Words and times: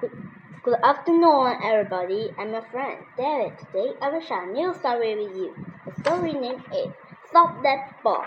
Good, 0.00 0.80
afternoon, 0.82 1.60
everybody. 1.62 2.34
I'm 2.36 2.50
your 2.52 2.62
friend 2.62 2.98
David. 3.16 3.52
Today 3.58 3.92
I 4.02 4.10
will 4.10 4.20
share 4.20 4.42
a 4.42 4.52
new 4.52 4.74
story 4.74 5.14
with 5.14 5.36
you. 5.36 5.54
The 5.86 5.94
story 6.00 6.32
name 6.32 6.64
is 6.74 6.90
Stop 7.28 7.62
That 7.62 8.02
Ball. 8.02 8.26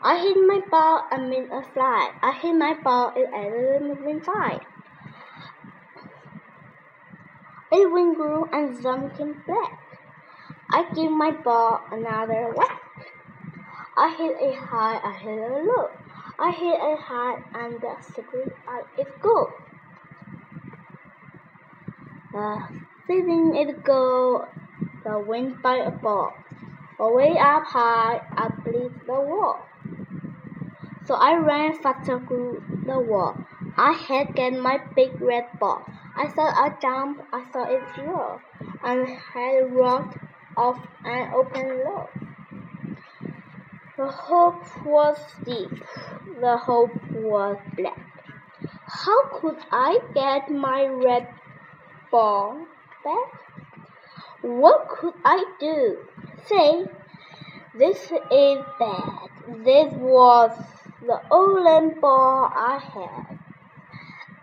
I 0.00 0.16
hit 0.18 0.36
my 0.36 0.60
ball 0.70 1.08
and 1.10 1.28
made 1.28 1.50
a 1.50 1.62
fly. 1.72 2.12
I 2.22 2.38
hit 2.40 2.54
my 2.54 2.74
ball 2.84 3.12
and 3.16 3.34
added 3.34 3.82
a 3.82 3.84
moving 3.84 4.20
fly. 4.20 4.60
It 7.72 7.90
went 7.90 8.14
grew 8.14 8.48
and 8.52 8.78
some 8.78 9.10
came 9.10 9.32
back. 9.32 9.78
I 10.70 10.86
give 10.94 11.10
my 11.10 11.32
ball 11.32 11.80
another 11.90 12.54
whack. 12.54 12.80
I 13.96 14.14
hit 14.16 14.36
it 14.40 14.56
high, 14.56 15.00
I 15.02 15.18
hit 15.18 15.36
it 15.36 15.64
low. 15.64 15.88
I 16.38 16.52
hit 16.52 16.78
it 16.80 16.98
high 17.00 17.42
and 17.54 17.80
the 17.80 17.96
secret 18.14 18.56
is 18.96 19.12
good. 19.20 19.48
Season 23.06 23.54
is 23.54 23.76
go 23.84 24.44
the 25.04 25.20
wind 25.20 25.62
by 25.62 25.76
a 25.76 25.92
ball. 25.92 26.34
Away 26.98 27.38
up 27.38 27.62
high, 27.62 28.22
I 28.36 28.48
bleed 28.64 28.90
the 29.06 29.20
wall. 29.20 29.68
So 31.06 31.14
I 31.14 31.36
ran 31.36 31.80
faster 31.80 32.18
through 32.26 32.60
the 32.84 32.98
wall. 32.98 33.38
I 33.78 33.92
had 33.92 34.34
get 34.34 34.52
my 34.52 34.78
big 34.96 35.10
red 35.20 35.44
ball. 35.60 35.86
I 36.16 36.26
saw 36.26 36.48
a 36.48 36.76
jump, 36.82 37.20
I 37.32 37.44
saw 37.52 37.70
it 37.70 38.02
roll, 38.02 38.40
and 38.82 39.06
had 39.06 39.70
rocked 39.70 40.16
off 40.56 40.80
an 41.04 41.28
open 41.32 41.84
loop. 41.86 42.10
The 43.96 44.08
hope 44.08 44.64
was 44.84 45.18
deep, 45.46 45.70
the 46.40 46.56
hope 46.56 47.00
was 47.14 47.58
black. 47.76 48.02
How 48.88 49.38
could 49.38 49.58
I 49.70 50.00
get 50.14 50.50
my 50.50 50.86
red 50.86 51.28
ball 52.14 52.56
back? 53.04 53.30
What 54.42 54.88
could 54.88 55.14
I 55.24 55.44
do? 55.58 55.98
Say, 56.46 56.86
this 57.76 57.98
is 58.30 58.58
bad. 58.78 59.30
This 59.64 59.92
was 59.94 60.52
the 61.00 61.20
only 61.32 61.94
ball 62.00 62.52
I 62.54 62.78
had. 62.94 63.38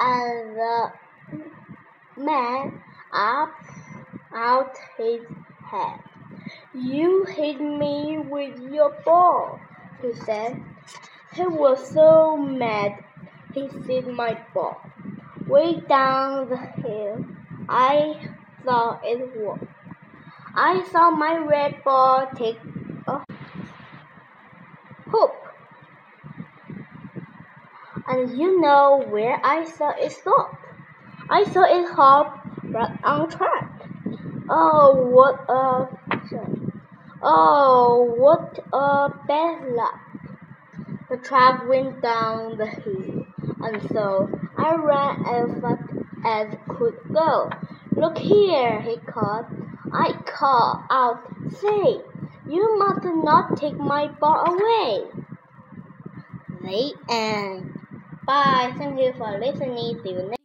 And 0.00 0.56
the 0.56 0.92
man 2.16 2.80
up 3.12 3.52
out 4.32 4.74
his 4.96 5.20
head. 5.70 6.00
You 6.72 7.26
hit 7.26 7.60
me 7.60 8.18
with 8.18 8.58
your 8.72 8.94
ball, 9.04 9.60
he 10.00 10.14
said. 10.14 10.62
He 11.34 11.46
was 11.46 11.86
so 11.92 12.36
mad 12.38 13.04
he 13.52 13.68
hit 13.86 14.08
my 14.08 14.38
ball. 14.54 14.80
Way 15.46 15.80
down 15.80 16.48
the 16.48 16.56
hill, 16.56 17.24
I 17.68 18.20
saw 18.64 18.98
it. 19.02 19.68
I 20.54 20.84
saw 20.90 21.10
my 21.10 21.36
red 21.36 21.84
ball 21.84 22.26
take 22.34 22.58
a 23.06 23.20
hoop. 25.06 25.34
And 28.06 28.38
you 28.38 28.60
know 28.60 29.04
where 29.08 29.38
I 29.44 29.64
saw 29.64 29.90
it 29.90 30.12
stop? 30.12 30.58
I 31.28 31.44
saw 31.44 31.62
it 31.64 31.90
hop 31.92 32.40
right 32.64 32.98
on 33.04 33.28
track. 33.28 33.70
Oh, 34.48 35.08
what 35.12 35.34
a 35.48 35.98
Oh, 37.20 38.14
what 38.16 38.58
a 38.72 39.10
bad 39.26 39.68
luck! 39.74 40.00
The 41.10 41.16
track 41.16 41.68
went 41.68 42.00
down 42.00 42.56
the 42.56 42.66
hill, 42.66 43.26
and 43.60 43.82
so 43.90 44.30
I 44.56 44.76
ran 44.76 45.26
as 45.26 45.60
fast 45.60 45.87
as 46.28 46.54
could 46.68 46.94
go. 47.14 47.50
Look 47.96 48.18
here, 48.18 48.80
he 48.82 48.98
called. 49.12 49.46
I 49.92 50.12
call 50.26 50.86
out, 50.90 51.32
Say, 51.48 52.00
you 52.46 52.78
must 52.78 53.04
not 53.04 53.56
take 53.56 53.78
my 53.78 54.08
ball 54.20 54.54
away. 54.54 55.10
The 56.50 56.94
end. 57.10 57.72
Bye. 58.26 58.74
Thank 58.78 58.98
you 59.00 59.14
for 59.18 59.38
listening. 59.40 60.00
See 60.04 60.10
you 60.10 60.22
next 60.28 60.37